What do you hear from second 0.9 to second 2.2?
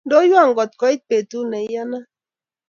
betut ne iyanat